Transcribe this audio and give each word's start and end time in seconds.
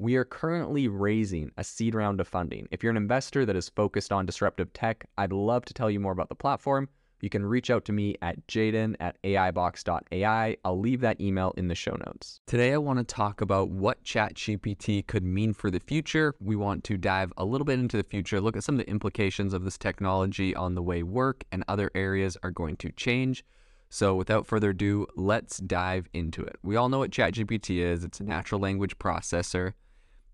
We 0.00 0.14
are 0.14 0.24
currently 0.24 0.86
raising 0.86 1.50
a 1.56 1.64
seed 1.64 1.92
round 1.92 2.20
of 2.20 2.28
funding. 2.28 2.68
If 2.70 2.84
you're 2.84 2.92
an 2.92 2.96
investor 2.96 3.44
that 3.44 3.56
is 3.56 3.68
focused 3.68 4.12
on 4.12 4.26
disruptive 4.26 4.72
tech, 4.72 5.04
I'd 5.18 5.32
love 5.32 5.64
to 5.64 5.74
tell 5.74 5.90
you 5.90 5.98
more 5.98 6.12
about 6.12 6.28
the 6.28 6.36
platform. 6.36 6.88
You 7.20 7.28
can 7.28 7.44
reach 7.44 7.68
out 7.68 7.84
to 7.86 7.92
me 7.92 8.14
at 8.22 8.46
jaeden 8.46 8.94
at 9.00 9.20
aibox.ai. 9.24 10.56
I'll 10.64 10.78
leave 10.78 11.00
that 11.00 11.20
email 11.20 11.52
in 11.56 11.66
the 11.66 11.74
show 11.74 11.96
notes. 12.06 12.38
Today, 12.46 12.74
I 12.74 12.78
want 12.78 13.00
to 13.00 13.04
talk 13.04 13.40
about 13.40 13.70
what 13.70 14.04
ChatGPT 14.04 15.04
could 15.08 15.24
mean 15.24 15.52
for 15.52 15.68
the 15.68 15.80
future. 15.80 16.32
We 16.38 16.54
want 16.54 16.84
to 16.84 16.96
dive 16.96 17.32
a 17.36 17.44
little 17.44 17.64
bit 17.64 17.80
into 17.80 17.96
the 17.96 18.04
future, 18.04 18.40
look 18.40 18.56
at 18.56 18.62
some 18.62 18.76
of 18.76 18.78
the 18.78 18.88
implications 18.88 19.52
of 19.52 19.64
this 19.64 19.76
technology 19.76 20.54
on 20.54 20.76
the 20.76 20.82
way 20.82 21.02
work 21.02 21.42
and 21.50 21.64
other 21.66 21.90
areas 21.96 22.36
are 22.44 22.52
going 22.52 22.76
to 22.76 22.92
change. 22.92 23.44
So, 23.90 24.14
without 24.14 24.46
further 24.46 24.70
ado, 24.70 25.08
let's 25.16 25.58
dive 25.58 26.08
into 26.12 26.42
it. 26.44 26.56
We 26.62 26.76
all 26.76 26.88
know 26.88 27.00
what 27.00 27.10
ChatGPT 27.10 27.78
is 27.78 28.04
it's 28.04 28.20
a 28.20 28.24
natural 28.24 28.60
language 28.60 28.96
processor 28.98 29.72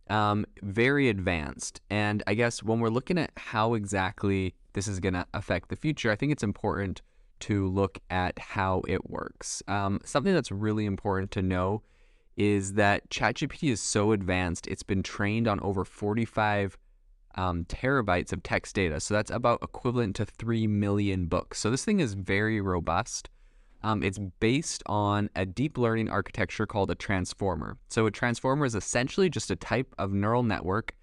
um, 0.08 0.44
very 0.62 1.08
advanced. 1.08 1.80
And 1.90 2.22
I 2.26 2.34
guess 2.34 2.62
when 2.62 2.80
we're 2.80 2.88
looking 2.88 3.18
at 3.18 3.32
how 3.36 3.74
exactly 3.74 4.54
this 4.72 4.86
is 4.86 5.00
going 5.00 5.14
to 5.14 5.26
affect 5.34 5.68
the 5.68 5.76
future, 5.76 6.10
I 6.10 6.16
think 6.16 6.32
it's 6.32 6.42
important 6.42 7.02
to 7.40 7.68
look 7.68 7.98
at 8.10 8.38
how 8.38 8.82
it 8.88 9.10
works. 9.10 9.62
Um, 9.68 10.00
something 10.04 10.32
that's 10.32 10.52
really 10.52 10.86
important 10.86 11.30
to 11.32 11.42
know 11.42 11.82
is 12.36 12.74
that 12.74 13.08
ChatGPT 13.10 13.70
is 13.70 13.80
so 13.80 14.12
advanced, 14.12 14.66
it's 14.66 14.82
been 14.82 15.02
trained 15.02 15.46
on 15.46 15.60
over 15.60 15.84
45 15.84 16.76
um, 17.36 17.64
terabytes 17.64 18.32
of 18.32 18.42
text 18.42 18.74
data. 18.74 19.00
So 19.00 19.14
that's 19.14 19.30
about 19.30 19.62
equivalent 19.62 20.16
to 20.16 20.24
3 20.24 20.66
million 20.66 21.26
books. 21.26 21.58
So 21.58 21.70
this 21.70 21.84
thing 21.84 22.00
is 22.00 22.14
very 22.14 22.60
robust. 22.60 23.28
Um, 23.84 24.02
it's 24.02 24.18
based 24.40 24.82
on 24.86 25.28
a 25.36 25.44
deep 25.44 25.76
learning 25.76 26.08
architecture 26.08 26.66
called 26.66 26.90
a 26.90 26.94
transformer. 26.94 27.76
So, 27.90 28.06
a 28.06 28.10
transformer 28.10 28.64
is 28.64 28.74
essentially 28.74 29.28
just 29.28 29.50
a 29.50 29.56
type 29.56 29.94
of 29.98 30.10
neural 30.10 30.42
network 30.42 30.94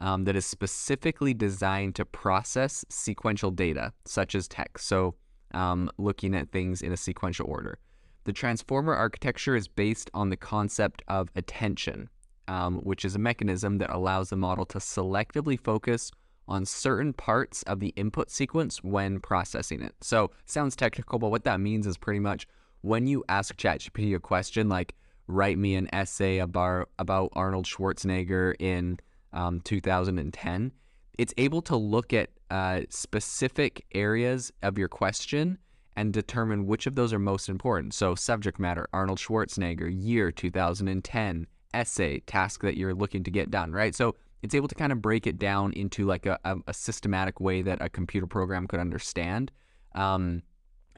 um, 0.00 0.24
that 0.24 0.34
is 0.34 0.44
specifically 0.44 1.32
designed 1.32 1.94
to 1.94 2.04
process 2.04 2.84
sequential 2.88 3.52
data, 3.52 3.92
such 4.04 4.34
as 4.34 4.48
text. 4.48 4.88
So, 4.88 5.14
um, 5.52 5.88
looking 5.96 6.34
at 6.34 6.50
things 6.50 6.82
in 6.82 6.92
a 6.92 6.96
sequential 6.96 7.46
order. 7.48 7.78
The 8.24 8.32
transformer 8.32 8.94
architecture 8.94 9.54
is 9.54 9.68
based 9.68 10.10
on 10.12 10.30
the 10.30 10.36
concept 10.36 11.02
of 11.06 11.28
attention, 11.36 12.08
um, 12.48 12.78
which 12.80 13.04
is 13.04 13.14
a 13.14 13.20
mechanism 13.20 13.78
that 13.78 13.90
allows 13.90 14.30
the 14.30 14.36
model 14.36 14.64
to 14.66 14.78
selectively 14.78 15.60
focus 15.60 16.10
on 16.46 16.64
certain 16.64 17.12
parts 17.12 17.62
of 17.64 17.80
the 17.80 17.88
input 17.96 18.30
sequence 18.30 18.82
when 18.82 19.20
processing 19.20 19.82
it. 19.82 19.94
So, 20.00 20.30
sounds 20.44 20.76
technical, 20.76 21.18
but 21.18 21.30
what 21.30 21.44
that 21.44 21.60
means 21.60 21.86
is 21.86 21.96
pretty 21.96 22.20
much 22.20 22.46
when 22.82 23.06
you 23.06 23.24
ask 23.28 23.56
ChatGPT 23.56 24.14
a 24.14 24.20
question 24.20 24.68
like, 24.68 24.94
write 25.26 25.56
me 25.56 25.74
an 25.74 25.92
essay 25.94 26.38
about, 26.38 26.90
about 26.98 27.30
Arnold 27.32 27.64
Schwarzenegger 27.64 28.54
in 28.58 28.98
um, 29.32 29.60
2010, 29.60 30.72
it's 31.18 31.34
able 31.38 31.62
to 31.62 31.76
look 31.76 32.12
at 32.12 32.30
uh, 32.50 32.82
specific 32.90 33.84
areas 33.94 34.52
of 34.62 34.76
your 34.76 34.88
question 34.88 35.58
and 35.96 36.12
determine 36.12 36.66
which 36.66 36.86
of 36.86 36.94
those 36.94 37.12
are 37.12 37.18
most 37.18 37.48
important. 37.48 37.94
So, 37.94 38.14
subject 38.14 38.58
matter, 38.58 38.86
Arnold 38.92 39.18
Schwarzenegger, 39.18 39.88
year 39.90 40.30
2010, 40.32 41.46
essay, 41.72 42.20
task 42.20 42.62
that 42.62 42.76
you're 42.76 42.94
looking 42.94 43.22
to 43.24 43.30
get 43.30 43.50
done, 43.50 43.72
right? 43.72 43.94
So, 43.94 44.16
it's 44.44 44.54
able 44.54 44.68
to 44.68 44.74
kind 44.74 44.92
of 44.92 45.00
break 45.00 45.26
it 45.26 45.38
down 45.38 45.72
into 45.72 46.04
like 46.04 46.26
a, 46.26 46.38
a, 46.44 46.56
a 46.66 46.74
systematic 46.74 47.40
way 47.40 47.62
that 47.62 47.80
a 47.80 47.88
computer 47.88 48.26
program 48.26 48.66
could 48.66 48.78
understand. 48.78 49.50
Um, 49.94 50.42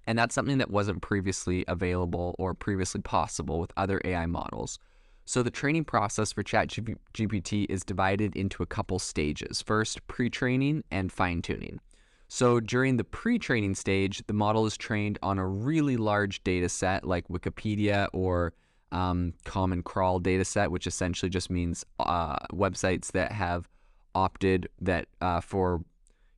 and 0.09 0.19
that's 0.19 0.34
something 0.34 0.59
that 0.59 0.69
wasn't 0.69 1.01
previously 1.01 1.65
available 1.69 2.34
or 2.41 2.55
previously 2.55 3.03
possible 3.03 3.61
with 3.61 3.73
other 3.77 4.01
AI 4.05 4.27
models. 4.27 4.81
So 5.27 5.45
the 5.45 5.53
training 5.53 5.84
process 5.84 6.33
for 6.33 6.43
ChatGPT 6.43 7.67
is 7.69 7.84
divided 7.84 8.34
into 8.34 8.65
a 8.65 8.67
couple 8.67 8.99
stages. 8.99 9.63
First, 9.63 10.05
pre-training 10.09 10.83
and 10.91 11.13
fine-tuning. 11.13 11.78
So 12.27 12.59
during 12.59 12.97
the 12.97 13.05
pre-training 13.05 13.77
stage, 13.77 14.25
the 14.27 14.33
model 14.33 14.67
is 14.67 14.77
trained 14.77 15.21
on 15.23 15.39
a 15.39 15.47
really 15.47 15.97
large 15.97 16.43
data 16.43 16.69
set 16.69 17.07
like 17.07 17.28
Wikipedia 17.28 18.09
or 18.13 18.55
um, 18.92 19.34
Common 19.44 19.82
Crawl 19.82 20.19
data 20.19 20.44
set, 20.44 20.70
which 20.70 20.86
essentially 20.86 21.30
just 21.30 21.50
means 21.50 21.84
uh, 21.98 22.36
websites 22.52 23.12
that 23.12 23.32
have 23.32 23.69
opted 24.14 24.69
that 24.80 25.06
uh, 25.20 25.41
for 25.41 25.82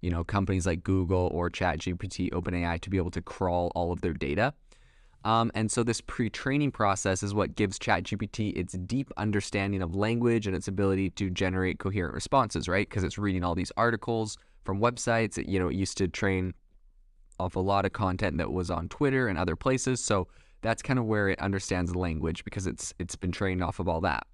you 0.00 0.10
know 0.10 0.24
companies 0.24 0.66
like 0.66 0.82
Google 0.82 1.30
or 1.32 1.50
ChatGPT, 1.50 2.30
OpenAI 2.30 2.80
to 2.80 2.90
be 2.90 2.96
able 2.96 3.10
to 3.12 3.22
crawl 3.22 3.70
all 3.74 3.92
of 3.92 4.00
their 4.00 4.14
data. 4.14 4.54
Um, 5.24 5.50
and 5.54 5.70
so 5.70 5.82
this 5.82 6.00
pre-training 6.00 6.70
process 6.70 7.22
is 7.22 7.34
what 7.34 7.56
gives 7.56 7.78
ChatGPT 7.78 8.56
its 8.56 8.74
deep 8.74 9.10
understanding 9.16 9.82
of 9.82 9.94
language 9.94 10.46
and 10.46 10.54
its 10.54 10.68
ability 10.68 11.10
to 11.10 11.28
generate 11.28 11.80
coherent 11.80 12.14
responses, 12.14 12.68
right? 12.68 12.88
Because 12.88 13.02
it's 13.02 13.18
reading 13.18 13.42
all 13.42 13.56
these 13.56 13.72
articles 13.76 14.38
from 14.64 14.80
websites. 14.80 15.36
It, 15.36 15.48
you 15.48 15.58
know, 15.58 15.68
it 15.68 15.74
used 15.74 15.98
to 15.98 16.08
train 16.08 16.54
off 17.40 17.56
a 17.56 17.60
lot 17.60 17.84
of 17.84 17.92
content 17.92 18.38
that 18.38 18.52
was 18.52 18.70
on 18.70 18.88
Twitter 18.88 19.28
and 19.28 19.38
other 19.38 19.56
places. 19.56 20.02
So 20.02 20.28
that's 20.60 20.82
kind 20.82 20.98
of 20.98 21.04
where 21.04 21.28
it 21.28 21.38
understands 21.40 21.94
language 21.94 22.44
because 22.44 22.66
it's 22.66 22.92
it's 22.98 23.16
been 23.16 23.32
trained 23.32 23.62
off 23.62 23.78
of 23.78 23.88
all 23.88 24.00
that. 24.02 24.26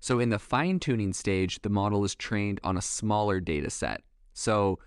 So 0.00 0.18
in 0.18 0.30
the 0.30 0.38
fine 0.38 0.80
tuning 0.80 1.12
stage, 1.12 1.60
the 1.62 1.68
model 1.68 2.04
is 2.04 2.14
trained 2.14 2.60
on 2.64 2.76
a 2.76 2.82
smaller 2.82 3.38
data 3.38 3.70
set. 3.70 4.02
So 4.32 4.78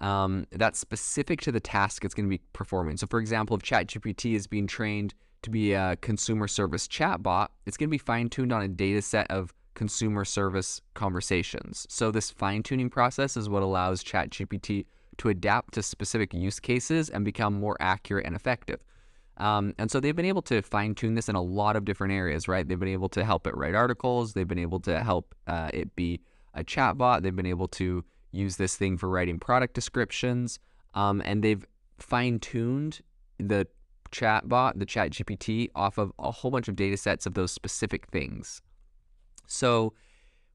um, 0.00 0.46
that's 0.52 0.78
specific 0.78 1.40
to 1.42 1.52
the 1.52 1.60
task 1.60 2.04
it's 2.04 2.14
going 2.14 2.26
to 2.26 2.30
be 2.30 2.42
performing. 2.52 2.96
So 2.96 3.06
for 3.06 3.20
example, 3.20 3.56
if 3.56 3.62
ChatGPT 3.62 4.34
is 4.34 4.46
being 4.46 4.66
trained 4.66 5.14
to 5.42 5.50
be 5.50 5.72
a 5.72 5.96
consumer 6.00 6.46
service 6.46 6.86
chatbot, 6.86 7.48
it's 7.66 7.76
going 7.76 7.88
to 7.88 7.92
be 7.92 7.98
fine 7.98 8.28
tuned 8.28 8.52
on 8.52 8.62
a 8.62 8.68
data 8.68 9.02
set 9.02 9.30
of 9.30 9.52
consumer 9.74 10.24
service 10.24 10.80
conversations. 10.94 11.86
So 11.88 12.10
this 12.10 12.30
fine 12.30 12.62
tuning 12.62 12.90
process 12.90 13.36
is 13.36 13.48
what 13.48 13.62
allows 13.62 14.04
ChatGPT 14.04 14.86
to 15.18 15.28
adapt 15.28 15.74
to 15.74 15.82
specific 15.82 16.34
use 16.34 16.60
cases 16.60 17.10
and 17.10 17.24
become 17.24 17.54
more 17.54 17.76
accurate 17.80 18.26
and 18.26 18.36
effective. 18.36 18.80
Um, 19.38 19.74
and 19.78 19.90
so 19.90 19.98
they've 19.98 20.14
been 20.14 20.26
able 20.26 20.42
to 20.42 20.62
fine 20.62 20.94
tune 20.94 21.14
this 21.14 21.28
in 21.28 21.34
a 21.34 21.42
lot 21.42 21.76
of 21.76 21.84
different 21.84 22.12
areas, 22.12 22.48
right? 22.48 22.66
They've 22.66 22.78
been 22.78 22.88
able 22.88 23.08
to 23.10 23.24
help 23.24 23.46
it 23.46 23.56
write 23.56 23.74
articles. 23.74 24.34
They've 24.34 24.46
been 24.46 24.58
able 24.58 24.80
to 24.80 25.02
help 25.02 25.34
uh, 25.46 25.70
it 25.72 25.94
be 25.96 26.20
a 26.54 26.62
chatbot. 26.62 27.22
They've 27.22 27.34
been 27.34 27.46
able 27.46 27.68
to 27.68 28.04
use 28.30 28.56
this 28.56 28.76
thing 28.76 28.98
for 28.98 29.08
writing 29.08 29.38
product 29.38 29.74
descriptions. 29.74 30.58
Um, 30.94 31.22
and 31.24 31.42
they've 31.42 31.64
fine 31.98 32.40
tuned 32.40 33.00
the 33.38 33.66
chatbot, 34.10 34.78
the 34.78 34.86
chat 34.86 35.10
GPT, 35.10 35.70
off 35.74 35.98
of 35.98 36.12
a 36.18 36.30
whole 36.30 36.50
bunch 36.50 36.68
of 36.68 36.76
data 36.76 36.96
sets 36.96 37.26
of 37.26 37.34
those 37.34 37.50
specific 37.52 38.06
things. 38.08 38.60
So 39.46 39.94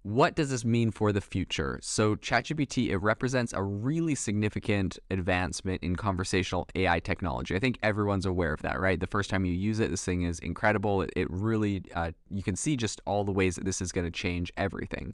what 0.07 0.36
does 0.36 0.50
this 0.50 0.63
mean 0.63 0.89
for 0.89 1.12
the 1.12 1.19
future? 1.19 1.80
So 1.81 2.15
ChatGPT 2.15 2.92
it 2.92 2.98
represents 3.00 3.51
a 3.51 3.62
really 3.62 4.15
significant 4.15 4.98
advancement 5.12 5.83
in 5.83 5.98
conversational 5.98 6.65
AI 6.75 7.01
technology. 7.01 7.54
I 7.54 7.59
think 7.59 7.77
everyone's 7.83 8.25
aware 8.25 8.54
of 8.54 8.62
that, 8.62 8.80
right? 8.80 8.98
The 8.98 9.07
first 9.07 9.30
time 9.30 9.44
you 9.44 9.51
use 9.51 9.81
it, 9.81 9.92
this 9.92 10.06
thing 10.06 10.21
is 10.21 10.39
incredible. 10.39 11.01
It, 11.01 11.12
it 11.18 11.30
really 11.30 11.83
uh, 11.94 12.12
you 12.30 12.42
can 12.42 12.56
see 12.56 12.77
just 12.77 13.01
all 13.06 13.25
the 13.25 13.33
ways 13.33 13.56
that 13.56 13.65
this 13.65 13.81
is 13.81 13.92
going 13.92 14.07
to 14.07 14.12
change 14.12 14.50
everything. 14.56 15.13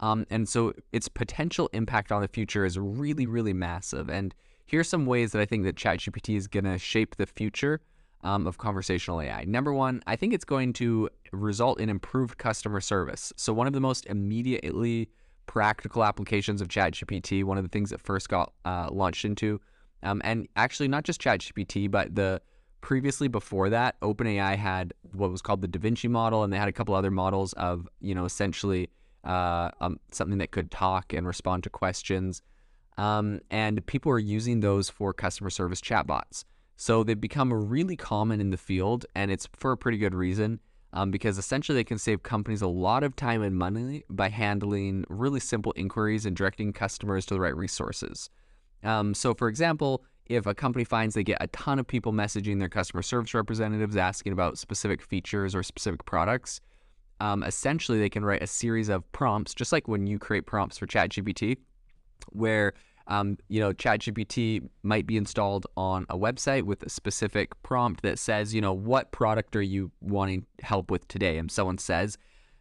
Um, 0.00 0.26
and 0.28 0.46
so 0.46 0.74
its 0.92 1.08
potential 1.08 1.70
impact 1.72 2.12
on 2.12 2.20
the 2.20 2.28
future 2.28 2.66
is 2.66 2.78
really, 2.78 3.24
really 3.24 3.54
massive. 3.54 4.10
And 4.10 4.34
here's 4.66 4.90
some 4.90 5.06
ways 5.06 5.32
that 5.32 5.40
I 5.40 5.46
think 5.46 5.64
that 5.64 5.76
ChatGPT 5.76 6.36
is 6.36 6.48
going 6.48 6.64
to 6.64 6.76
shape 6.76 7.16
the 7.16 7.26
future 7.26 7.80
um, 8.24 8.46
of 8.46 8.58
conversational 8.58 9.20
AI. 9.20 9.44
Number 9.44 9.72
one, 9.72 10.02
I 10.06 10.16
think 10.16 10.34
it's 10.34 10.44
going 10.44 10.72
to 10.74 11.08
result 11.30 11.78
in 11.78 11.88
improved 11.88 12.38
customer 12.38 12.80
service. 12.80 13.32
So, 13.36 13.52
one 13.52 13.66
of 13.68 13.72
the 13.72 13.80
most 13.80 14.06
immediately 14.06 15.08
practical 15.46 16.04
applications 16.04 16.60
of 16.60 16.68
ChatGPT. 16.68 17.44
One 17.44 17.58
of 17.58 17.64
the 17.64 17.68
things 17.68 17.90
that 17.90 18.00
first 18.00 18.28
got 18.28 18.52
uh, 18.64 18.88
launched 18.90 19.24
into, 19.24 19.60
um, 20.02 20.20
and 20.24 20.48
actually 20.56 20.88
not 20.88 21.04
just 21.04 21.20
ChatGPT, 21.20 21.90
but 21.90 22.14
the 22.14 22.40
previously 22.80 23.28
before 23.28 23.70
that, 23.70 23.98
OpenAI 24.00 24.56
had 24.56 24.92
what 25.12 25.30
was 25.30 25.42
called 25.42 25.62
the 25.62 25.68
Da 25.68 25.78
Vinci 25.78 26.08
model, 26.08 26.44
and 26.44 26.52
they 26.52 26.58
had 26.58 26.68
a 26.68 26.72
couple 26.72 26.94
other 26.94 27.10
models 27.10 27.52
of 27.54 27.88
you 28.00 28.14
know 28.14 28.24
essentially 28.24 28.90
uh, 29.24 29.70
um, 29.80 29.98
something 30.12 30.38
that 30.38 30.50
could 30.50 30.70
talk 30.70 31.12
and 31.12 31.26
respond 31.26 31.62
to 31.64 31.70
questions. 31.70 32.42
Um, 32.96 33.40
and 33.50 33.84
people 33.86 34.12
are 34.12 34.20
using 34.20 34.60
those 34.60 34.88
for 34.88 35.12
customer 35.12 35.50
service 35.50 35.80
chatbots. 35.80 36.44
So 36.76 37.04
they've 37.04 37.20
become 37.20 37.52
really 37.52 37.96
common 37.96 38.40
in 38.40 38.50
the 38.50 38.56
field, 38.56 39.06
and 39.14 39.30
it's 39.30 39.48
for 39.54 39.72
a 39.72 39.76
pretty 39.76 39.98
good 39.98 40.14
reason 40.14 40.60
um, 40.92 41.10
because 41.10 41.38
essentially 41.38 41.76
they 41.76 41.84
can 41.84 41.98
save 41.98 42.22
companies 42.22 42.62
a 42.62 42.68
lot 42.68 43.02
of 43.02 43.16
time 43.16 43.42
and 43.42 43.56
money 43.56 44.04
by 44.08 44.28
handling 44.28 45.04
really 45.08 45.40
simple 45.40 45.72
inquiries 45.76 46.24
and 46.24 46.36
directing 46.36 46.72
customers 46.72 47.26
to 47.26 47.34
the 47.34 47.40
right 47.40 47.56
resources. 47.56 48.30
Um, 48.82 49.12
so, 49.14 49.34
for 49.34 49.48
example, 49.48 50.04
if 50.26 50.46
a 50.46 50.54
company 50.54 50.84
finds 50.84 51.14
they 51.14 51.24
get 51.24 51.38
a 51.40 51.48
ton 51.48 51.78
of 51.78 51.86
people 51.86 52.12
messaging 52.12 52.58
their 52.58 52.68
customer 52.68 53.02
service 53.02 53.34
representatives 53.34 53.96
asking 53.96 54.32
about 54.32 54.56
specific 54.56 55.02
features 55.02 55.54
or 55.54 55.62
specific 55.62 56.04
products, 56.04 56.60
um, 57.20 57.42
essentially 57.42 57.98
they 57.98 58.08
can 58.08 58.24
write 58.24 58.42
a 58.42 58.46
series 58.46 58.88
of 58.88 59.10
prompts, 59.12 59.52
just 59.52 59.72
like 59.72 59.88
when 59.88 60.06
you 60.06 60.18
create 60.18 60.46
prompts 60.46 60.78
for 60.78 60.86
ChatGPT, 60.86 61.58
where 62.30 62.72
um, 63.06 63.36
you 63.48 63.60
know, 63.60 63.72
ChatGPT 63.72 64.68
might 64.82 65.06
be 65.06 65.16
installed 65.16 65.66
on 65.76 66.06
a 66.08 66.16
website 66.16 66.62
with 66.62 66.82
a 66.82 66.88
specific 66.88 67.50
prompt 67.62 68.02
that 68.02 68.18
says, 68.18 68.54
you 68.54 68.60
know, 68.60 68.72
what 68.72 69.12
product 69.12 69.54
are 69.56 69.62
you 69.62 69.90
wanting 70.00 70.46
help 70.62 70.90
with 70.90 71.06
today? 71.08 71.36
And 71.36 71.50
someone 71.50 71.78
says, 71.78 72.16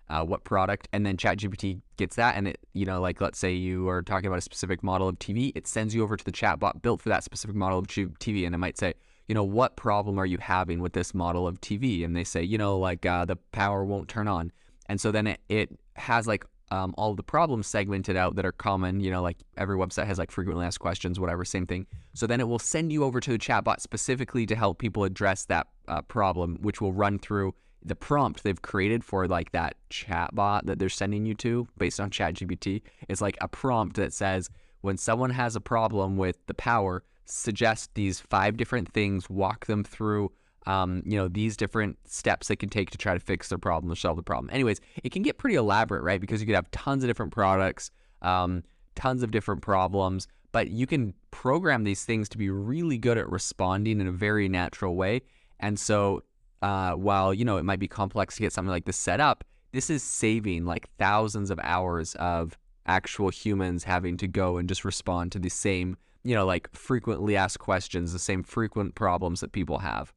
uh, 0.10 0.24
what 0.24 0.44
product, 0.44 0.88
and 0.92 1.06
then 1.06 1.16
ChatGPT 1.16 1.82
gets 1.98 2.18
that, 2.18 2.36
and 2.36 2.50
it, 2.50 2.60
you 2.74 2.86
know, 2.86 3.00
like 3.00 3.22
let's 3.22 3.40
say 3.40 3.54
you 3.54 3.88
are 3.88 4.02
talking 4.02 4.28
about 4.28 4.38
a 4.38 4.42
specific 4.42 4.84
model 4.84 5.08
of 5.08 5.18
TV, 5.18 5.52
it 5.56 5.66
sends 5.66 5.96
you 5.96 6.04
over 6.04 6.18
to 6.18 6.26
the 6.26 6.32
chatbot 6.32 6.82
built 6.82 7.02
for 7.02 7.10
that 7.10 7.24
specific 7.24 7.56
model 7.56 7.80
of 7.80 7.88
TV, 7.88 8.46
and 8.46 8.54
it 8.54 8.58
might 8.58 8.78
say, 8.78 8.94
you 9.28 9.34
know, 9.34 9.44
what 9.46 9.78
problem 9.78 10.20
are 10.20 10.26
you 10.26 10.38
having 10.40 10.82
with 10.82 10.92
this 10.92 11.14
model 11.14 11.48
of 11.48 11.62
TV? 11.62 12.04
And 12.04 12.16
they 12.16 12.26
say, 12.26 12.44
you 12.44 12.58
know, 12.58 12.78
like 12.78 13.06
uh, 13.06 13.24
the 13.24 13.38
power 13.54 13.86
won't 13.86 14.10
turn 14.10 14.28
on, 14.28 14.52
and 14.90 15.00
so 15.00 15.10
then 15.10 15.26
it, 15.26 15.40
it 15.48 15.70
has 15.96 16.28
like 16.28 16.46
um, 16.74 16.96
all 16.98 17.14
the 17.14 17.22
problems 17.22 17.68
segmented 17.68 18.18
out 18.18 18.36
that 18.36 18.46
are 18.46 18.52
common. 18.52 19.00
You 19.00 19.12
know, 19.12 19.22
like 19.22 19.38
every 19.58 19.78
website 19.78 20.08
has 20.08 20.18
like 20.18 20.32
frequently 20.32 20.66
asked 20.66 20.80
questions, 20.80 21.20
whatever, 21.20 21.46
same 21.46 21.68
thing. 21.68 21.86
So 22.16 22.26
then 22.26 22.40
it 22.40 22.48
will 22.48 22.58
send 22.58 22.92
you 22.92 23.04
over 23.04 23.20
to 23.20 23.32
the 23.32 23.38
chatbot 23.38 23.80
specifically 23.80 24.48
to 24.48 24.56
help 24.56 24.80
people 24.80 25.04
address 25.04 25.46
that 25.46 25.68
uh, 25.88 26.02
problem, 26.02 26.58
which 26.62 26.82
will 26.82 26.92
run 26.92 27.20
through 27.20 27.54
the 27.86 27.96
prompt 27.96 28.44
they've 28.44 28.62
created 28.62 29.04
for 29.04 29.28
like 29.28 29.52
that 29.52 29.76
chatbot 29.92 30.66
that 30.66 30.80
they're 30.80 30.90
sending 30.90 31.28
you 31.28 31.36
to 31.36 31.68
based 31.78 32.00
on 32.00 32.10
ChatGPT. 32.10 32.82
It's 33.08 33.22
like 33.22 33.38
a 33.40 33.48
prompt 33.48 33.98
that 33.98 34.14
says 34.14 34.50
when 34.82 34.98
someone 34.98 35.30
has 35.30 35.56
a 35.56 35.62
problem 35.62 36.18
with 36.18 36.38
the 36.48 36.56
power, 36.56 37.04
suggest 37.26 37.92
these 37.94 38.20
five 38.20 38.58
different 38.58 38.92
things, 38.94 39.30
walk 39.30 39.68
them 39.68 39.84
through 39.84 40.32
um, 40.66 41.04
you 41.06 41.18
know, 41.18 41.28
these 41.28 41.58
different 41.58 41.98
steps 42.06 42.48
they 42.48 42.56
can 42.56 42.70
take 42.70 42.90
to 42.92 42.98
try 42.98 43.14
to 43.14 43.20
fix 43.20 43.50
their 43.50 43.58
problem 43.58 43.92
or 43.92 43.96
solve 43.96 44.18
the 44.18 44.24
problem. 44.24 44.50
Anyways, 44.54 44.80
it 45.04 45.12
can 45.12 45.22
get 45.22 45.38
pretty 45.38 45.56
elaborate, 45.56 46.04
right? 46.04 46.22
Because 46.22 46.42
you 46.42 46.46
could 46.46 46.56
have 46.56 46.70
tons 46.72 47.04
of 47.04 47.10
different 47.10 47.32
products, 47.32 47.92
um, 48.22 48.64
tons 48.96 49.24
of 49.24 49.32
different 49.32 49.62
problems, 49.62 50.28
but 50.52 50.70
you 50.70 50.88
can 50.88 51.14
program 51.32 51.84
these 51.84 52.06
things 52.06 52.30
to 52.30 52.38
be 52.38 52.50
really 52.50 52.98
good 52.98 53.18
at 53.18 53.30
responding 53.30 54.00
in 54.00 54.08
a 54.08 54.12
very 54.12 54.48
natural 54.48 54.96
way. 54.96 55.22
And 55.60 55.80
so, 55.80 56.24
uh, 56.62 56.94
while 56.94 57.34
you 57.34 57.44
know 57.44 57.58
it 57.58 57.64
might 57.64 57.80
be 57.80 57.88
complex 57.88 58.36
to 58.36 58.42
get 58.42 58.54
something 58.54 58.72
like 58.72 58.86
this 58.86 58.98
set 58.98 59.20
up, 59.20 59.44
this 59.74 59.90
is 59.90 60.02
saving 60.04 60.66
like 60.66 60.90
thousands 60.98 61.52
of 61.52 61.60
hours 61.62 62.16
of 62.16 62.58
actual 62.86 63.30
humans 63.30 63.84
having 63.84 64.18
to 64.18 64.28
go 64.28 64.58
and 64.58 64.70
just 64.70 64.86
respond 64.86 65.32
to 65.32 65.40
the 65.40 65.50
same, 65.50 65.98
you 66.24 66.36
know, 66.36 66.46
like 66.46 66.74
frequently 66.74 67.36
asked 67.36 67.60
questions, 67.60 68.14
the 68.14 68.20
same 68.20 68.44
frequent 68.44 68.96
problems 68.96 69.42
that 69.42 69.52
people 69.52 69.80
have. 69.80 70.14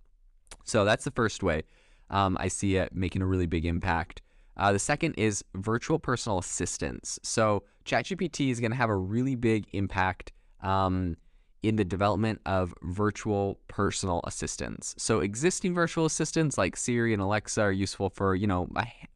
So 0.66 0.84
that's 0.84 1.04
the 1.04 1.10
first 1.12 1.42
way 1.42 1.62
um, 2.10 2.36
I 2.38 2.48
see 2.48 2.76
it 2.76 2.94
making 2.94 3.22
a 3.22 3.26
really 3.26 3.46
big 3.46 3.64
impact. 3.64 4.22
Uh, 4.56 4.72
the 4.72 4.78
second 4.78 5.14
is 5.14 5.44
virtual 5.54 5.98
personal 5.98 6.38
assistants. 6.38 7.18
So 7.22 7.62
ChatGPT 7.84 8.50
is 8.50 8.60
going 8.60 8.70
to 8.70 8.76
have 8.76 8.90
a 8.90 8.96
really 8.96 9.34
big 9.34 9.66
impact 9.72 10.32
um, 10.62 11.16
in 11.62 11.76
the 11.76 11.84
development 11.84 12.40
of 12.46 12.72
virtual 12.82 13.58
personal 13.68 14.20
assistants. 14.24 14.94
So 14.98 15.20
existing 15.20 15.74
virtual 15.74 16.06
assistants 16.06 16.56
like 16.56 16.76
Siri 16.76 17.12
and 17.12 17.20
Alexa 17.20 17.60
are 17.60 17.72
useful 17.72 18.08
for 18.10 18.34
you 18.34 18.46
know 18.46 18.68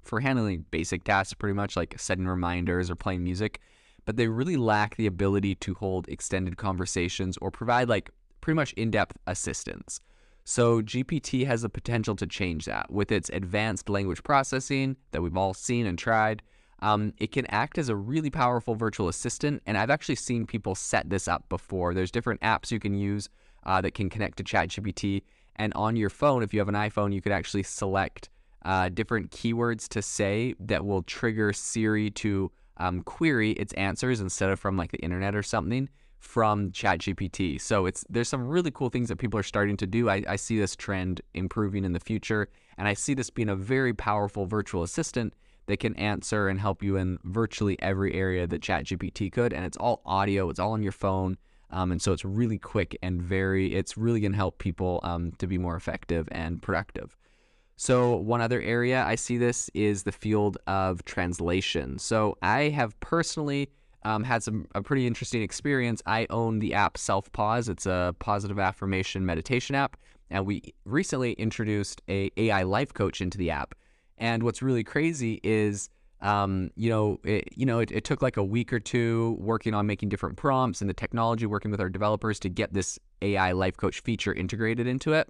for 0.03 0.21
handling 0.21 0.67
basic 0.71 1.05
tasks, 1.05 1.35
pretty 1.35 1.55
much 1.55 1.77
like 1.77 1.99
setting 1.99 2.27
reminders 2.27 2.91
or 2.91 2.97
playing 2.97 3.25
music. 3.25 3.61
But 4.05 4.17
they 4.17 4.29
really 4.29 4.57
lack 4.57 4.97
the 4.97 5.07
ability 5.07 5.55
to 5.57 5.75
hold 5.75 6.09
extended 6.09 6.57
conversations 6.57 7.39
or 7.39 7.51
provide 7.51 7.89
like 7.89 8.11
pretty 8.41 8.57
much 8.57 8.73
in-depth 8.73 9.17
assistance. 9.27 10.01
So 10.51 10.83
GPT 10.83 11.47
has 11.47 11.63
the 11.63 11.69
potential 11.69 12.17
to 12.17 12.27
change 12.27 12.65
that 12.65 12.91
with 12.91 13.13
its 13.13 13.29
advanced 13.29 13.89
language 13.89 14.25
processing 14.25 14.97
that 15.13 15.23
we've 15.23 15.37
all 15.37 15.55
seen 15.55 15.87
and 15.87 15.97
tried. 15.97 16.43
Um, 16.81 17.15
it 17.19 17.31
can 17.31 17.47
act 17.47 17.79
as 17.79 17.89
a 17.89 17.95
really 17.95 18.31
powerful 18.31 18.75
virtual 18.75 19.07
assistant, 19.07 19.63
and 19.65 19.79
I've 19.79 19.91
actually 19.91 20.17
seen 20.17 20.47
people 20.47 20.75
set 20.75 21.09
this 21.09 21.29
up 21.29 21.49
before. 21.49 21.95
There's 21.95 22.11
different 22.11 22.41
apps 22.41 22.73
you 22.73 22.81
can 22.81 22.95
use 22.95 23.29
uh, 23.63 23.81
that 23.83 23.95
can 23.95 24.11
connect 24.11 24.39
to 24.39 24.43
ChatGPT, 24.43 25.23
and 25.55 25.73
on 25.75 25.95
your 25.95 26.11
phone, 26.11 26.43
if 26.43 26.53
you 26.53 26.59
have 26.59 26.69
an 26.69 26.75
iPhone, 26.75 27.15
you 27.15 27.21
could 27.21 27.31
actually 27.31 27.63
select 27.63 28.29
uh, 28.65 28.89
different 28.89 29.31
keywords 29.31 29.87
to 29.91 30.03
say 30.03 30.57
that 30.59 30.85
will 30.85 31.05
trigger 31.05 31.53
Siri 31.53 32.11
to 32.11 32.51
um, 32.77 33.05
query 33.05 33.53
its 33.53 33.73
answers 33.75 34.21
instead 34.21 34.51
of 34.51 34.59
from 34.59 34.77
like 34.77 34.91
the 34.91 34.99
internet 34.99 35.37
or 35.37 35.45
something 35.45 35.89
from 36.21 36.71
ChatGPT. 36.71 37.61
So 37.61 37.87
it's 37.87 38.05
there's 38.09 38.29
some 38.29 38.47
really 38.47 38.71
cool 38.71 38.91
things 38.91 39.09
that 39.09 39.17
people 39.17 39.41
are 39.41 39.45
starting 39.45 39.77
to 39.79 39.87
do. 39.87 40.09
I, 40.09 40.23
I 40.29 40.37
see 40.37 40.59
this 40.59 40.77
trend 40.77 41.21
improving 41.35 41.85
in 41.85 41.93
the 41.93 42.01
future, 42.01 42.49
and 42.79 42.87
I 42.87 42.95
see 42.95 43.15
this 43.15 43.31
being 43.31 43.49
a 43.49 43.57
very 43.57 43.95
powerful 43.95 44.47
virtual 44.47 44.83
assistant 44.83 45.35
that 45.67 45.79
can 45.79 45.95
answer 45.97 46.49
and 46.49 46.61
help 46.61 46.83
you 46.83 46.97
in 46.97 47.19
virtually 47.25 47.81
every 47.81 48.15
area 48.15 48.47
that 48.47 48.61
ChatGPT 48.61 49.33
could. 49.33 49.53
And 49.53 49.65
it's 49.65 49.77
all 49.77 50.03
audio, 50.05 50.51
it's 50.51 50.61
all 50.61 50.73
on 50.73 50.83
your 50.83 50.93
phone. 50.93 51.37
Um, 51.71 51.93
and 51.93 52.03
so 52.03 52.13
it's 52.13 52.25
really 52.25 52.59
quick 52.59 52.99
and 53.03 53.23
very, 53.23 53.75
it's 53.75 53.97
really 53.97 54.21
going 54.21 54.33
to 54.33 54.37
help 54.37 54.59
people 54.59 55.01
um, 55.05 55.33
to 55.39 55.47
be 55.47 55.59
more 55.59 55.77
effective 55.77 56.29
and 56.33 56.61
productive. 56.61 57.17
So, 57.77 58.17
one 58.17 58.43
other 58.43 58.61
area 58.61 59.03
I 59.05 59.15
see 59.15 59.39
this 59.39 59.71
is 59.73 60.03
the 60.03 60.13
field 60.13 60.59
of 60.67 61.03
translation. 61.07 61.99
So, 61.99 62.37
I 62.43 62.65
have 62.65 62.99
personally 63.01 63.71
um, 64.03 64.25
had 64.25 64.43
some 64.43 64.67
a 64.75 64.83
pretty 64.83 65.07
interesting 65.07 65.43
experience. 65.43 66.03
I 66.07 66.27
own 66.31 66.59
the 66.59 66.75
app 66.75 66.97
Self 66.97 67.31
Pause. 67.33 67.69
It's 67.69 67.87
a 67.87 68.15
positive 68.19 68.59
affirmation 68.59 69.27
meditation 69.27 69.75
app, 69.75 69.97
and 70.31 70.47
we 70.47 70.75
recently 70.85 71.33
introduced 71.33 72.03
a 72.09 72.31
AI 72.37 72.63
life 72.63 72.95
coach 72.95 73.21
into 73.21 73.39
the 73.39 73.51
app. 73.51 73.75
And 74.19 74.43
what's 74.43 74.63
really 74.63 74.85
crazy 74.85 75.41
is, 75.43 75.89
um, 76.21 76.71
you 76.77 76.91
know, 76.91 77.19
it, 77.25 77.49
you 77.57 77.65
know, 77.65 77.79
it, 77.79 77.91
it 77.91 78.05
took 78.05 78.23
like 78.23 78.37
a 78.37 78.45
week 78.45 78.73
or 78.73 78.81
two 78.81 79.37
working 79.41 79.75
on 79.75 79.87
making 79.87 80.11
different 80.11 80.37
prompts 80.37 80.81
and 80.81 80.91
the 80.91 80.95
technology, 80.95 81.47
working 81.47 81.71
with 81.71 81.81
our 81.81 81.89
developers 81.89 82.39
to 82.41 82.49
get 82.49 82.73
this 82.73 82.99
AI 83.23 83.53
life 83.53 83.77
coach 83.77 84.01
feature 84.01 84.33
integrated 84.33 84.87
into 84.87 85.13
it, 85.13 85.29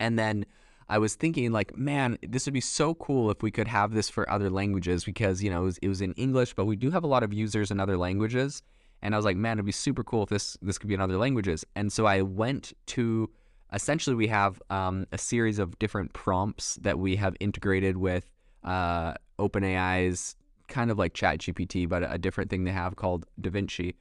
and 0.00 0.18
then 0.18 0.44
I 0.88 0.98
was 0.98 1.14
thinking 1.14 1.52
like, 1.52 1.76
man, 1.76 2.18
this 2.22 2.46
would 2.46 2.54
be 2.54 2.60
so 2.60 2.94
cool 2.94 3.30
if 3.30 3.42
we 3.42 3.50
could 3.50 3.68
have 3.68 3.92
this 3.92 4.08
for 4.08 4.28
other 4.30 4.50
languages 4.50 5.04
because 5.04 5.42
you 5.42 5.50
know 5.50 5.62
it 5.62 5.64
was, 5.64 5.78
it 5.78 5.88
was 5.88 6.00
in 6.00 6.12
English, 6.14 6.54
but 6.54 6.66
we 6.66 6.76
do 6.76 6.90
have 6.90 7.04
a 7.04 7.06
lot 7.06 7.22
of 7.22 7.32
users 7.32 7.70
in 7.70 7.80
other 7.80 7.96
languages. 7.96 8.62
And 9.02 9.14
I 9.14 9.18
was 9.18 9.24
like, 9.24 9.36
man, 9.36 9.58
it'd 9.58 9.66
be 9.66 9.72
super 9.72 10.04
cool 10.04 10.22
if 10.22 10.28
this 10.28 10.56
this 10.62 10.78
could 10.78 10.88
be 10.88 10.94
in 10.94 11.00
other 11.00 11.16
languages. 11.16 11.64
And 11.74 11.92
so 11.92 12.06
I 12.06 12.22
went 12.22 12.72
to 12.86 13.30
essentially 13.72 14.14
we 14.14 14.28
have 14.28 14.60
um, 14.70 15.06
a 15.12 15.18
series 15.18 15.58
of 15.58 15.78
different 15.78 16.12
prompts 16.12 16.76
that 16.82 16.98
we 16.98 17.16
have 17.16 17.34
integrated 17.40 17.96
with 17.96 18.30
uh, 18.64 19.14
OpenAI's 19.38 20.36
kind 20.68 20.90
of 20.90 20.98
like 20.98 21.14
ChatGPT, 21.14 21.88
but 21.88 22.02
a 22.10 22.18
different 22.18 22.50
thing 22.50 22.64
they 22.64 22.70
have 22.72 22.96
called 22.96 23.26
DaVinci. 23.40 23.94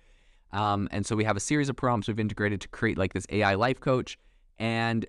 Um, 0.51 0.88
and 0.91 1.05
so 1.05 1.15
we 1.15 1.23
have 1.23 1.38
a 1.38 1.41
series 1.41 1.69
of 1.69 1.75
prompts 1.75 2.07
we've 2.07 2.19
integrated 2.19 2.61
to 2.61 2.67
create 2.67 2.97
like 2.97 3.13
this 3.13 3.25
AI 3.29 3.55
life 3.55 3.79
coach. 3.79 4.17
And 4.59 5.05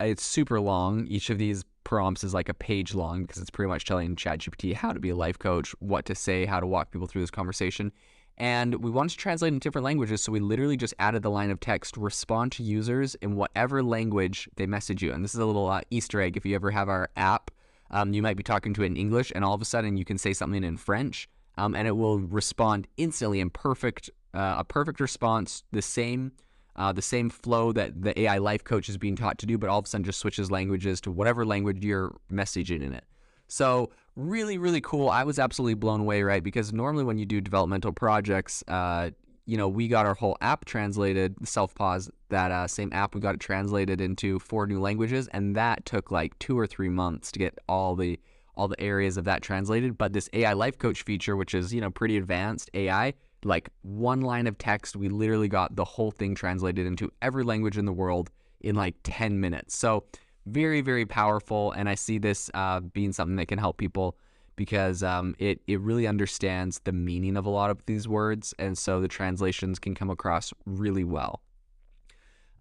it's 0.00 0.22
super 0.22 0.60
long. 0.60 1.06
Each 1.06 1.30
of 1.30 1.38
these 1.38 1.64
prompts 1.84 2.24
is 2.24 2.34
like 2.34 2.48
a 2.48 2.54
page 2.54 2.94
long 2.94 3.22
because 3.22 3.38
it's 3.38 3.50
pretty 3.50 3.68
much 3.68 3.84
telling 3.84 4.16
ChatGPT 4.16 4.74
how 4.74 4.92
to 4.92 5.00
be 5.00 5.10
a 5.10 5.16
life 5.16 5.38
coach, 5.38 5.74
what 5.78 6.04
to 6.06 6.14
say, 6.14 6.44
how 6.44 6.60
to 6.60 6.66
walk 6.66 6.90
people 6.90 7.06
through 7.06 7.22
this 7.22 7.30
conversation. 7.30 7.92
And 8.38 8.82
we 8.82 8.90
wanted 8.90 9.10
to 9.10 9.16
translate 9.16 9.52
in 9.52 9.60
different 9.60 9.84
languages, 9.86 10.22
so 10.22 10.30
we 10.30 10.40
literally 10.40 10.76
just 10.76 10.92
added 10.98 11.22
the 11.22 11.30
line 11.30 11.50
of 11.50 11.58
text 11.58 11.96
respond 11.96 12.52
to 12.52 12.62
users 12.62 13.14
in 13.16 13.34
whatever 13.36 13.82
language 13.82 14.48
they 14.56 14.66
message 14.66 15.02
you. 15.02 15.12
And 15.12 15.24
this 15.24 15.32
is 15.32 15.40
a 15.40 15.46
little 15.46 15.68
uh, 15.68 15.80
Easter 15.90 16.20
egg. 16.20 16.36
If 16.36 16.44
you 16.44 16.54
ever 16.54 16.70
have 16.70 16.90
our 16.90 17.08
app, 17.16 17.50
um, 17.90 18.12
you 18.12 18.20
might 18.20 18.36
be 18.36 18.42
talking 18.42 18.74
to 18.74 18.82
it 18.82 18.86
in 18.86 18.96
English, 18.96 19.32
and 19.34 19.42
all 19.42 19.54
of 19.54 19.62
a 19.62 19.64
sudden 19.64 19.96
you 19.96 20.04
can 20.04 20.18
say 20.18 20.34
something 20.34 20.64
in 20.64 20.76
French, 20.76 21.30
um, 21.56 21.74
and 21.74 21.88
it 21.88 21.96
will 21.96 22.18
respond 22.18 22.88
instantly 22.98 23.40
in 23.40 23.48
perfect, 23.48 24.10
uh, 24.34 24.56
a 24.58 24.64
perfect 24.64 25.00
response, 25.00 25.62
the 25.72 25.80
same 25.80 26.32
uh, 26.76 26.92
the 26.92 27.02
same 27.02 27.30
flow 27.30 27.72
that 27.72 28.02
the 28.02 28.18
AI 28.20 28.38
life 28.38 28.62
coach 28.64 28.88
is 28.88 28.96
being 28.96 29.16
taught 29.16 29.38
to 29.38 29.46
do, 29.46 29.58
but 29.58 29.68
all 29.68 29.78
of 29.78 29.86
a 29.86 29.88
sudden 29.88 30.04
just 30.04 30.18
switches 30.20 30.50
languages 30.50 31.00
to 31.02 31.10
whatever 31.10 31.44
language 31.44 31.84
you're 31.84 32.16
messaging 32.30 32.82
in 32.82 32.92
it. 32.92 33.04
So 33.48 33.90
really, 34.14 34.58
really 34.58 34.80
cool. 34.80 35.08
I 35.08 35.24
was 35.24 35.38
absolutely 35.38 35.74
blown 35.74 36.00
away, 36.00 36.22
right? 36.22 36.42
Because 36.42 36.72
normally 36.72 37.04
when 37.04 37.18
you 37.18 37.26
do 37.26 37.40
developmental 37.40 37.92
projects, 37.92 38.62
uh, 38.68 39.10
you 39.46 39.56
know, 39.56 39.68
we 39.68 39.86
got 39.86 40.06
our 40.06 40.14
whole 40.14 40.36
app 40.40 40.64
translated, 40.64 41.36
Self 41.46 41.74
Pause, 41.74 42.10
that 42.30 42.50
uh, 42.50 42.66
same 42.66 42.92
app, 42.92 43.14
we 43.14 43.20
got 43.20 43.36
it 43.36 43.40
translated 43.40 44.00
into 44.00 44.40
four 44.40 44.66
new 44.66 44.80
languages, 44.80 45.28
and 45.28 45.54
that 45.54 45.84
took 45.86 46.10
like 46.10 46.36
two 46.40 46.58
or 46.58 46.66
three 46.66 46.88
months 46.88 47.30
to 47.32 47.38
get 47.38 47.56
all 47.68 47.94
the 47.94 48.18
all 48.56 48.68
the 48.68 48.80
areas 48.80 49.16
of 49.16 49.24
that 49.24 49.42
translated. 49.42 49.96
But 49.96 50.12
this 50.12 50.28
AI 50.32 50.54
life 50.54 50.78
coach 50.78 51.02
feature, 51.02 51.36
which 51.36 51.54
is 51.54 51.72
you 51.72 51.80
know 51.80 51.90
pretty 51.90 52.16
advanced 52.16 52.70
AI, 52.74 53.14
like 53.46 53.70
one 53.82 54.20
line 54.20 54.46
of 54.46 54.58
text, 54.58 54.96
we 54.96 55.08
literally 55.08 55.48
got 55.48 55.76
the 55.76 55.84
whole 55.84 56.10
thing 56.10 56.34
translated 56.34 56.86
into 56.86 57.10
every 57.22 57.44
language 57.44 57.78
in 57.78 57.84
the 57.84 57.92
world 57.92 58.30
in 58.60 58.74
like 58.74 58.94
10 59.04 59.40
minutes. 59.40 59.76
So 59.76 60.04
very, 60.46 60.80
very 60.80 61.06
powerful. 61.06 61.72
And 61.72 61.88
I 61.88 61.94
see 61.94 62.18
this 62.18 62.50
uh, 62.54 62.80
being 62.80 63.12
something 63.12 63.36
that 63.36 63.48
can 63.48 63.58
help 63.58 63.78
people 63.78 64.16
because 64.56 65.02
um, 65.02 65.34
it, 65.38 65.60
it 65.66 65.80
really 65.80 66.06
understands 66.06 66.80
the 66.84 66.92
meaning 66.92 67.36
of 67.36 67.44
a 67.44 67.50
lot 67.50 67.70
of 67.70 67.84
these 67.86 68.08
words. 68.08 68.54
And 68.58 68.76
so 68.76 69.00
the 69.00 69.08
translations 69.08 69.78
can 69.78 69.94
come 69.94 70.10
across 70.10 70.52
really 70.64 71.04
well. 71.04 71.42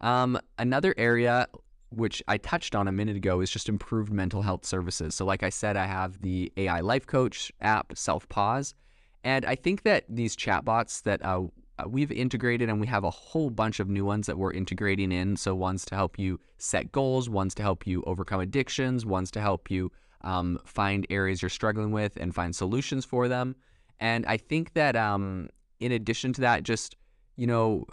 Um, 0.01 0.37
another 0.57 0.93
area 0.97 1.47
which 1.89 2.21
I 2.27 2.37
touched 2.37 2.75
on 2.75 2.87
a 2.87 2.91
minute 2.91 3.15
ago 3.15 3.39
is 3.39 3.49
just 3.49 3.69
improved 3.69 4.11
mental 4.11 4.41
health 4.41 4.65
services. 4.65 5.15
So, 5.15 5.25
like 5.25 5.43
I 5.43 5.49
said, 5.49 5.77
I 5.77 5.85
have 5.85 6.21
the 6.21 6.51
AI 6.57 6.81
Life 6.81 7.07
Coach 7.07 7.51
app, 7.61 7.93
Self 7.95 8.27
Pause. 8.27 8.73
And 9.25 9.43
I 9.43 9.55
think 9.55 9.81
that 9.83 10.05
these 10.07 10.35
chatbots 10.35 11.01
that 11.01 11.25
uh, 11.25 11.45
uh, 11.79 11.89
we've 11.89 12.11
integrated 12.11 12.69
and 12.69 12.79
we 12.79 12.87
have 12.87 13.03
a 13.03 13.09
whole 13.09 13.49
bunch 13.49 13.79
of 13.79 13.89
new 13.89 14.05
ones 14.05 14.27
that 14.27 14.37
we're 14.37 14.53
integrating 14.53 15.11
in. 15.11 15.35
So, 15.35 15.55
ones 15.55 15.83
to 15.85 15.95
help 15.95 16.17
you 16.17 16.39
set 16.59 16.91
goals, 16.91 17.27
ones 17.27 17.55
to 17.55 17.63
help 17.63 17.87
you 17.87 18.03
overcome 18.05 18.39
addictions, 18.39 19.03
ones 19.03 19.31
to 19.31 19.41
help 19.41 19.71
you 19.71 19.91
um, 20.21 20.59
find 20.63 21.07
areas 21.09 21.41
you're 21.41 21.49
struggling 21.49 21.91
with 21.91 22.15
and 22.17 22.33
find 22.33 22.55
solutions 22.55 23.03
for 23.03 23.27
them. 23.27 23.55
And 23.99 24.27
I 24.27 24.37
think 24.37 24.73
that 24.73 24.95
um, 24.95 25.49
in 25.79 25.91
addition 25.91 26.31
to 26.33 26.41
that, 26.41 26.61
just, 26.61 26.95
you 27.35 27.47
know, 27.47 27.85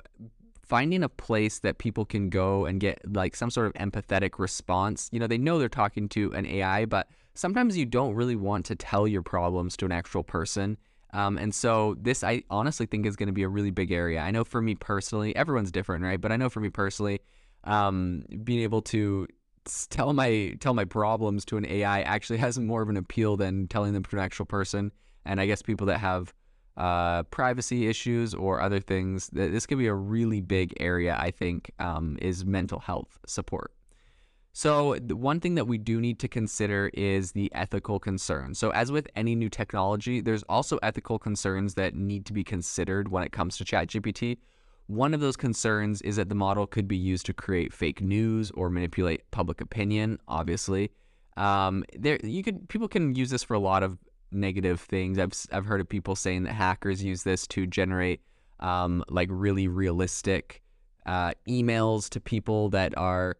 finding 0.62 1.02
a 1.02 1.08
place 1.08 1.60
that 1.60 1.78
people 1.78 2.04
can 2.04 2.28
go 2.28 2.66
and 2.66 2.78
get 2.78 3.00
like 3.10 3.36
some 3.36 3.50
sort 3.50 3.66
of 3.66 3.72
empathetic 3.74 4.38
response. 4.38 5.08
You 5.12 5.18
know, 5.18 5.26
they 5.26 5.38
know 5.38 5.58
they're 5.58 5.68
talking 5.70 6.10
to 6.10 6.30
an 6.34 6.44
AI, 6.44 6.84
but 6.84 7.08
sometimes 7.34 7.76
you 7.76 7.86
don't 7.86 8.14
really 8.14 8.36
want 8.36 8.66
to 8.66 8.76
tell 8.76 9.08
your 9.08 9.22
problems 9.22 9.78
to 9.78 9.86
an 9.86 9.92
actual 9.92 10.22
person. 10.22 10.76
Um, 11.12 11.36
and 11.38 11.54
so 11.54 11.96
this, 12.00 12.24
I 12.24 12.42
honestly 12.50 12.86
think, 12.86 13.06
is 13.06 13.16
going 13.16 13.26
to 13.26 13.32
be 13.32 13.42
a 13.42 13.48
really 13.48 13.70
big 13.70 13.92
area. 13.92 14.20
I 14.20 14.30
know 14.30 14.44
for 14.44 14.62
me 14.62 14.74
personally, 14.74 15.34
everyone's 15.36 15.70
different, 15.70 16.04
right? 16.04 16.20
But 16.20 16.32
I 16.32 16.36
know 16.36 16.48
for 16.48 16.60
me 16.60 16.70
personally, 16.70 17.20
um, 17.64 18.24
being 18.44 18.60
able 18.60 18.82
to 18.82 19.26
tell 19.90 20.12
my 20.12 20.56
tell 20.58 20.74
my 20.74 20.84
problems 20.84 21.44
to 21.46 21.56
an 21.56 21.66
AI 21.66 22.02
actually 22.02 22.38
has 22.46 22.58
more 22.58 22.82
of 22.82 22.88
an 22.88 22.96
appeal 22.96 23.36
than 23.36 23.68
telling 23.68 23.92
them 23.92 24.02
to 24.04 24.16
an 24.16 24.22
actual 24.22 24.46
person. 24.46 24.92
And 25.24 25.40
I 25.40 25.46
guess 25.46 25.62
people 25.62 25.86
that 25.86 25.98
have 25.98 26.32
uh, 26.76 27.22
privacy 27.24 27.86
issues 27.86 28.34
or 28.34 28.60
other 28.60 28.80
things, 28.80 29.28
this 29.28 29.66
could 29.66 29.78
be 29.78 29.86
a 29.86 29.94
really 29.94 30.40
big 30.40 30.74
area. 30.80 31.16
I 31.18 31.30
think 31.30 31.70
um, 31.78 32.18
is 32.20 32.44
mental 32.44 32.80
health 32.80 33.18
support. 33.26 33.72
So, 34.54 34.96
one 34.96 35.40
thing 35.40 35.54
that 35.54 35.66
we 35.66 35.78
do 35.78 35.98
need 35.98 36.18
to 36.18 36.28
consider 36.28 36.90
is 36.92 37.32
the 37.32 37.50
ethical 37.54 37.98
concerns. 37.98 38.58
So, 38.58 38.70
as 38.70 38.92
with 38.92 39.08
any 39.16 39.34
new 39.34 39.48
technology, 39.48 40.20
there's 40.20 40.42
also 40.42 40.78
ethical 40.82 41.18
concerns 41.18 41.74
that 41.74 41.94
need 41.94 42.26
to 42.26 42.34
be 42.34 42.44
considered 42.44 43.08
when 43.08 43.22
it 43.24 43.32
comes 43.32 43.56
to 43.56 43.64
ChatGPT. 43.64 44.36
One 44.88 45.14
of 45.14 45.20
those 45.20 45.36
concerns 45.36 46.02
is 46.02 46.16
that 46.16 46.28
the 46.28 46.34
model 46.34 46.66
could 46.66 46.86
be 46.86 46.98
used 46.98 47.24
to 47.26 47.32
create 47.32 47.72
fake 47.72 48.02
news 48.02 48.50
or 48.50 48.68
manipulate 48.68 49.30
public 49.30 49.62
opinion. 49.62 50.18
Obviously, 50.28 50.90
um, 51.38 51.82
there 51.98 52.18
you 52.22 52.42
could 52.42 52.68
people 52.68 52.88
can 52.88 53.14
use 53.14 53.30
this 53.30 53.42
for 53.42 53.54
a 53.54 53.58
lot 53.58 53.82
of 53.82 53.96
negative 54.32 54.82
things. 54.82 55.18
I've 55.18 55.32
I've 55.50 55.64
heard 55.64 55.80
of 55.80 55.88
people 55.88 56.14
saying 56.14 56.42
that 56.42 56.52
hackers 56.52 57.02
use 57.02 57.22
this 57.22 57.46
to 57.48 57.66
generate 57.66 58.20
um, 58.60 59.02
like 59.08 59.28
really 59.30 59.66
realistic 59.66 60.62
uh, 61.06 61.32
emails 61.48 62.10
to 62.10 62.20
people 62.20 62.68
that 62.70 62.96
are 62.98 63.38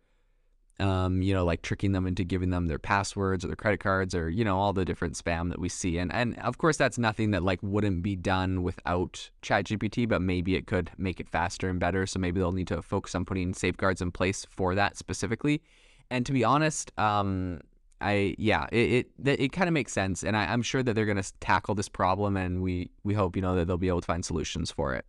um, 0.82 1.22
you 1.22 1.32
know, 1.32 1.44
like 1.44 1.62
tricking 1.62 1.92
them 1.92 2.06
into 2.06 2.24
giving 2.24 2.50
them 2.50 2.66
their 2.66 2.78
passwords 2.78 3.44
or 3.44 3.48
their 3.48 3.56
credit 3.56 3.78
cards 3.78 4.14
or, 4.14 4.28
you 4.28 4.44
know, 4.44 4.58
all 4.58 4.72
the 4.72 4.84
different 4.84 5.14
spam 5.14 5.48
that 5.50 5.60
we 5.60 5.68
see. 5.68 5.96
And 5.98 6.12
and 6.12 6.38
of 6.40 6.58
course 6.58 6.76
that's 6.76 6.98
nothing 6.98 7.30
that 7.30 7.42
like 7.42 7.60
wouldn't 7.62 8.02
be 8.02 8.16
done 8.16 8.62
without 8.62 9.30
ChatGPT, 9.42 10.08
but 10.08 10.20
maybe 10.20 10.56
it 10.56 10.66
could 10.66 10.90
make 10.98 11.20
it 11.20 11.28
faster 11.28 11.68
and 11.68 11.78
better. 11.78 12.06
So 12.06 12.18
maybe 12.18 12.40
they'll 12.40 12.52
need 12.52 12.68
to 12.68 12.82
focus 12.82 13.14
on 13.14 13.24
putting 13.24 13.54
safeguards 13.54 14.02
in 14.02 14.10
place 14.10 14.44
for 14.50 14.74
that 14.74 14.96
specifically. 14.96 15.62
And 16.10 16.26
to 16.26 16.32
be 16.32 16.44
honest, 16.44 16.92
um, 16.98 17.60
I 18.00 18.34
yeah, 18.36 18.66
it 18.72 19.06
it, 19.24 19.40
it 19.40 19.52
kind 19.52 19.68
of 19.68 19.72
makes 19.72 19.92
sense, 19.92 20.24
and 20.24 20.36
I, 20.36 20.46
I'm 20.46 20.62
sure 20.62 20.82
that 20.82 20.94
they're 20.94 21.06
going 21.06 21.22
to 21.22 21.32
tackle 21.38 21.76
this 21.76 21.88
problem, 21.88 22.36
and 22.36 22.60
we 22.60 22.90
we 23.04 23.14
hope 23.14 23.36
you 23.36 23.42
know 23.42 23.54
that 23.54 23.66
they'll 23.66 23.78
be 23.78 23.88
able 23.88 24.00
to 24.00 24.06
find 24.06 24.24
solutions 24.24 24.72
for 24.72 24.92
it. 24.92 25.06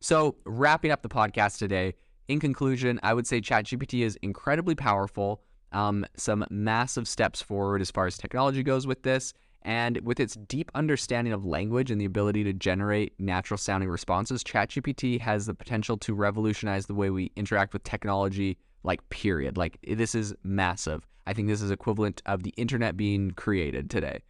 So 0.00 0.36
wrapping 0.44 0.92
up 0.92 1.02
the 1.02 1.08
podcast 1.08 1.58
today, 1.58 1.94
in 2.28 2.40
conclusion, 2.40 3.00
I 3.02 3.14
would 3.14 3.26
say 3.26 3.40
ChatGPT 3.40 4.04
is 4.04 4.18
incredibly 4.22 4.74
powerful. 4.74 5.42
Um, 5.72 6.06
some 6.16 6.44
massive 6.50 7.06
steps 7.06 7.42
forward 7.42 7.80
as 7.80 7.90
far 7.90 8.06
as 8.06 8.16
technology 8.16 8.62
goes 8.62 8.86
with 8.86 9.02
this. 9.02 9.32
And 9.62 9.98
with 10.02 10.20
its 10.20 10.36
deep 10.36 10.70
understanding 10.76 11.32
of 11.32 11.44
language 11.44 11.90
and 11.90 12.00
the 12.00 12.04
ability 12.04 12.44
to 12.44 12.52
generate 12.52 13.18
natural 13.18 13.58
sounding 13.58 13.88
responses, 13.88 14.44
ChatGPT 14.44 15.20
has 15.20 15.46
the 15.46 15.54
potential 15.54 15.96
to 15.98 16.14
revolutionize 16.14 16.86
the 16.86 16.94
way 16.94 17.10
we 17.10 17.32
interact 17.34 17.72
with 17.72 17.82
technology, 17.82 18.58
like, 18.84 19.06
period. 19.08 19.56
Like, 19.56 19.78
this 19.86 20.14
is 20.14 20.34
massive. 20.44 21.04
I 21.26 21.32
think 21.32 21.48
this 21.48 21.62
is 21.62 21.72
equivalent 21.72 22.22
of 22.26 22.44
the 22.44 22.54
internet 22.56 22.96
being 22.96 23.32
created 23.32 23.90
today. 23.90 24.20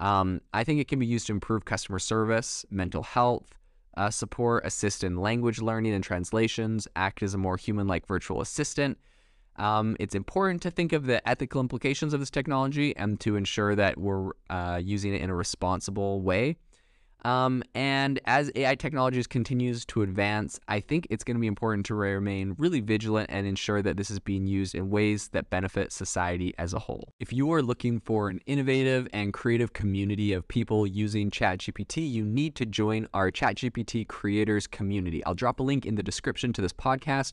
Um, 0.00 0.40
I 0.54 0.64
think 0.64 0.80
it 0.80 0.88
can 0.88 0.98
be 0.98 1.06
used 1.06 1.28
to 1.28 1.32
improve 1.32 1.66
customer 1.66 2.00
service, 2.00 2.64
mental 2.70 3.04
health, 3.04 3.46
uh, 4.00 4.08
support, 4.08 4.64
assist 4.64 5.04
in 5.04 5.16
language 5.16 5.60
learning 5.60 5.92
and 5.92 6.02
translations, 6.02 6.88
act 6.96 7.22
as 7.22 7.34
a 7.34 7.38
more 7.38 7.58
human 7.58 7.86
like 7.86 8.06
virtual 8.06 8.40
assistant. 8.40 8.96
Um, 9.56 9.94
it's 10.00 10.14
important 10.14 10.62
to 10.62 10.70
think 10.70 10.94
of 10.94 11.04
the 11.04 11.28
ethical 11.28 11.60
implications 11.60 12.14
of 12.14 12.20
this 12.20 12.30
technology 12.30 12.96
and 12.96 13.20
to 13.20 13.36
ensure 13.36 13.74
that 13.74 13.98
we're 13.98 14.30
uh, 14.48 14.80
using 14.82 15.12
it 15.14 15.20
in 15.20 15.28
a 15.28 15.34
responsible 15.34 16.22
way. 16.22 16.56
Um, 17.22 17.62
and 17.74 18.20
as 18.24 18.50
AI 18.54 18.74
technologies 18.74 19.26
continues 19.26 19.84
to 19.86 20.02
advance, 20.02 20.58
I 20.68 20.80
think 20.80 21.06
it's 21.10 21.24
going 21.24 21.36
to 21.36 21.40
be 21.40 21.46
important 21.46 21.86
to 21.86 21.94
remain 21.94 22.54
really 22.58 22.80
vigilant 22.80 23.30
and 23.30 23.46
ensure 23.46 23.82
that 23.82 23.96
this 23.96 24.10
is 24.10 24.18
being 24.18 24.46
used 24.46 24.74
in 24.74 24.90
ways 24.90 25.28
that 25.28 25.50
benefit 25.50 25.92
society 25.92 26.54
as 26.58 26.72
a 26.72 26.78
whole. 26.78 27.12
If 27.20 27.32
you 27.32 27.52
are 27.52 27.62
looking 27.62 28.00
for 28.00 28.28
an 28.28 28.40
innovative 28.46 29.08
and 29.12 29.32
creative 29.32 29.72
community 29.72 30.32
of 30.32 30.46
people 30.48 30.86
using 30.86 31.30
ChatGPT, 31.30 32.10
you 32.10 32.24
need 32.24 32.54
to 32.56 32.66
join 32.66 33.06
our 33.14 33.30
ChatGPT 33.30 34.08
creators 34.08 34.66
community. 34.66 35.24
I'll 35.24 35.34
drop 35.34 35.60
a 35.60 35.62
link 35.62 35.86
in 35.86 35.94
the 35.96 36.02
description 36.02 36.52
to 36.54 36.62
this 36.62 36.72
podcast. 36.72 37.32